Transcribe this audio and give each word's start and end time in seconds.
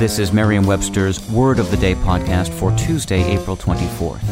This 0.00 0.18
is 0.18 0.32
Merriam 0.32 0.64
Webster's 0.64 1.20
Word 1.28 1.58
of 1.58 1.70
the 1.70 1.76
Day 1.76 1.94
podcast 1.94 2.48
for 2.48 2.74
Tuesday, 2.74 3.22
April 3.22 3.54
24th. 3.54 4.22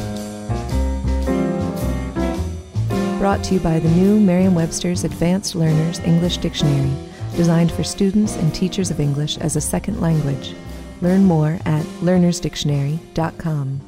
Brought 3.19 3.45
to 3.45 3.53
you 3.53 3.61
by 3.61 3.79
the 3.79 3.91
new 3.91 4.19
Merriam 4.19 4.55
Webster's 4.55 5.05
Advanced 5.05 5.55
Learners 5.55 5.99
English 5.99 6.39
Dictionary, 6.39 6.91
designed 7.37 7.71
for 7.71 7.85
students 7.85 8.37
and 8.37 8.55
teachers 8.55 8.91
of 8.91 8.99
English 8.99 9.37
as 9.37 9.57
a 9.57 9.61
second 9.61 10.01
language. 10.01 10.55
Learn 11.03 11.25
more 11.25 11.59
at 11.67 11.85
learnersdictionary.com. 12.01 13.81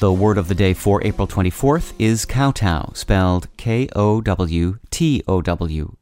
The 0.00 0.12
word 0.12 0.36
of 0.36 0.48
the 0.48 0.54
day 0.54 0.74
for 0.74 1.02
April 1.06 1.26
24th 1.26 1.94
is 1.98 2.26
kowtow, 2.26 2.92
spelled 2.92 3.48
K 3.56 3.88
O 3.96 4.20
W 4.20 4.78
T 4.90 5.22
O 5.26 5.40
W. 5.40 5.96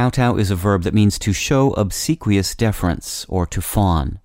Kowtow 0.00 0.36
is 0.36 0.50
a 0.50 0.56
verb 0.56 0.84
that 0.84 0.94
means 0.94 1.18
to 1.18 1.34
show 1.34 1.72
obsequious 1.74 2.54
deference 2.54 3.26
or 3.28 3.44
to 3.48 3.60
fawn. 3.60 4.18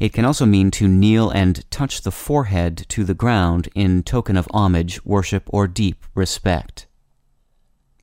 It 0.00 0.14
can 0.14 0.24
also 0.24 0.46
mean 0.46 0.70
to 0.70 0.88
kneel 0.88 1.28
and 1.28 1.70
touch 1.70 2.00
the 2.00 2.10
forehead 2.10 2.86
to 2.88 3.04
the 3.04 3.12
ground 3.12 3.68
in 3.74 4.04
token 4.04 4.38
of 4.38 4.48
homage, 4.54 5.04
worship, 5.04 5.42
or 5.48 5.68
deep 5.68 6.06
respect. 6.14 6.86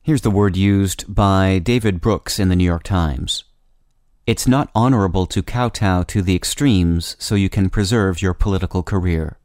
Here's 0.04 0.20
the 0.20 0.30
word 0.30 0.56
used 0.56 1.12
by 1.12 1.58
David 1.58 2.00
Brooks 2.00 2.38
in 2.38 2.48
the 2.48 2.54
New 2.54 2.62
York 2.62 2.84
Times. 2.84 3.42
It's 4.28 4.46
not 4.46 4.70
honorable 4.72 5.26
to 5.26 5.42
kowtow 5.42 6.04
to 6.04 6.22
the 6.22 6.36
extremes 6.36 7.16
so 7.18 7.34
you 7.34 7.48
can 7.48 7.70
preserve 7.70 8.22
your 8.22 8.34
political 8.34 8.84
career. 8.84 9.36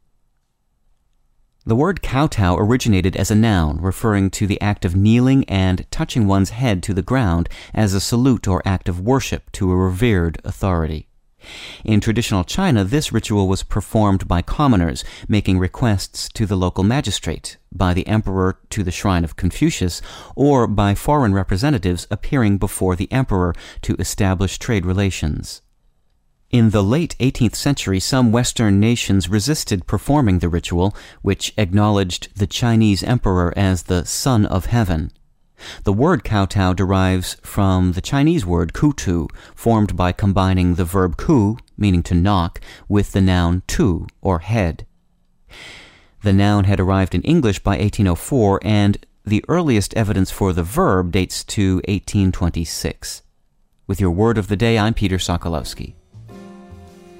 The 1.64 1.76
word 1.76 2.02
kowtow 2.02 2.56
originated 2.56 3.14
as 3.14 3.30
a 3.30 3.36
noun, 3.36 3.80
referring 3.80 4.30
to 4.30 4.48
the 4.48 4.60
act 4.60 4.84
of 4.84 4.96
kneeling 4.96 5.44
and 5.44 5.88
touching 5.92 6.26
one's 6.26 6.50
head 6.50 6.82
to 6.82 6.92
the 6.92 7.02
ground 7.02 7.48
as 7.72 7.94
a 7.94 8.00
salute 8.00 8.48
or 8.48 8.62
act 8.64 8.88
of 8.88 8.98
worship 8.98 9.52
to 9.52 9.70
a 9.70 9.76
revered 9.76 10.40
authority. 10.42 11.06
In 11.84 12.00
traditional 12.00 12.42
China, 12.42 12.82
this 12.82 13.12
ritual 13.12 13.46
was 13.46 13.62
performed 13.62 14.26
by 14.26 14.42
commoners 14.42 15.04
making 15.28 15.60
requests 15.60 16.28
to 16.30 16.46
the 16.46 16.56
local 16.56 16.82
magistrate, 16.82 17.58
by 17.70 17.94
the 17.94 18.08
emperor 18.08 18.58
to 18.70 18.82
the 18.82 18.90
shrine 18.90 19.22
of 19.22 19.36
Confucius, 19.36 20.02
or 20.34 20.66
by 20.66 20.96
foreign 20.96 21.32
representatives 21.32 22.08
appearing 22.10 22.58
before 22.58 22.96
the 22.96 23.10
emperor 23.12 23.54
to 23.82 23.94
establish 24.00 24.58
trade 24.58 24.84
relations. 24.84 25.62
In 26.52 26.68
the 26.68 26.84
late 26.84 27.16
18th 27.18 27.54
century, 27.54 27.98
some 27.98 28.30
Western 28.30 28.78
nations 28.78 29.26
resisted 29.26 29.86
performing 29.86 30.40
the 30.40 30.50
ritual, 30.50 30.94
which 31.22 31.54
acknowledged 31.56 32.28
the 32.36 32.46
Chinese 32.46 33.02
emperor 33.02 33.54
as 33.56 33.84
the 33.84 34.04
Son 34.04 34.44
of 34.44 34.66
Heaven. 34.66 35.12
The 35.84 35.94
word 35.94 36.24
kowtow 36.24 36.74
derives 36.74 37.38
from 37.42 37.92
the 37.92 38.02
Chinese 38.02 38.44
word 38.44 38.74
koutou, 38.74 39.30
formed 39.54 39.96
by 39.96 40.12
combining 40.12 40.74
the 40.74 40.84
verb 40.84 41.16
kou, 41.16 41.56
meaning 41.78 42.02
to 42.02 42.14
knock, 42.14 42.60
with 42.86 43.12
the 43.12 43.22
noun 43.22 43.62
tou, 43.66 44.06
or 44.20 44.40
head. 44.40 44.86
The 46.22 46.34
noun 46.34 46.64
had 46.64 46.80
arrived 46.80 47.14
in 47.14 47.22
English 47.22 47.60
by 47.60 47.78
1804, 47.78 48.60
and 48.62 49.06
the 49.24 49.42
earliest 49.48 49.94
evidence 49.94 50.30
for 50.30 50.52
the 50.52 50.62
verb 50.62 51.12
dates 51.12 51.44
to 51.44 51.76
1826. 51.88 53.22
With 53.86 54.02
your 54.02 54.10
word 54.10 54.36
of 54.36 54.48
the 54.48 54.56
day, 54.56 54.76
I'm 54.78 54.92
Peter 54.92 55.16
Sokolowski. 55.16 55.94